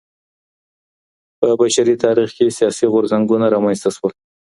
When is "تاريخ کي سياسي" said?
2.03-2.85